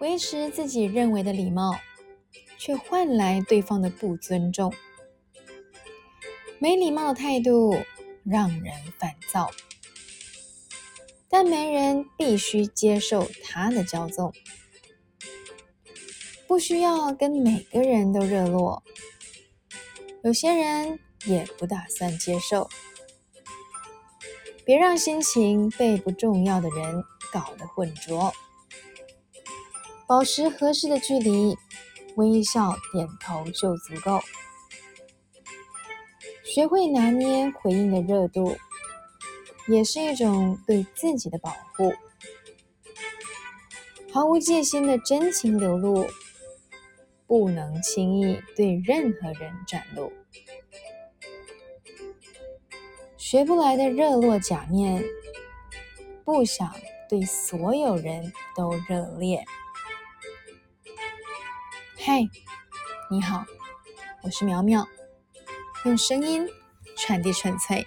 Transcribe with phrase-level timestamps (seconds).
[0.00, 1.78] 维持自己认为的礼貌，
[2.58, 4.72] 却换来对方的不尊重。
[6.58, 7.76] 没礼貌的态度
[8.24, 9.50] 让人烦躁，
[11.28, 14.32] 但没人必须接受他的骄纵。
[16.46, 18.82] 不需要跟每个人都热络，
[20.22, 22.68] 有些人也不打算接受。
[24.64, 28.32] 别让心情被不重要的人搞得混浊，
[30.06, 31.56] 保持合适的距离，
[32.16, 34.20] 微笑点头就足够。
[36.44, 38.56] 学会拿捏回应的热度，
[39.68, 41.92] 也是一种对自己的保护。
[44.12, 46.06] 毫无戒心的真情流露。
[47.28, 50.12] 不能轻易对任何人展露，
[53.16, 55.02] 学不来的热络假面，
[56.24, 56.72] 不想
[57.08, 59.44] 对所有人都热烈。
[62.06, 62.30] 嘿，
[63.10, 63.44] 你好，
[64.22, 64.86] 我是苗苗，
[65.86, 66.46] 用声音
[66.96, 67.84] 传递纯粹。